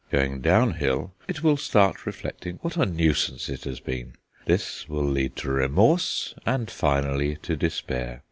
Going 0.09 0.41
downhill 0.41 1.13
it 1.27 1.43
will 1.43 1.57
start 1.57 2.07
reflecting 2.07 2.57
what 2.63 2.75
a 2.75 2.87
nuisance 2.87 3.49
it 3.49 3.65
has 3.65 3.79
been. 3.79 4.15
This 4.45 4.89
will 4.89 5.05
lead 5.07 5.35
to 5.35 5.51
remorse, 5.51 6.33
and 6.43 6.71
finally 6.71 7.35
to 7.43 7.55
despair. 7.55 8.19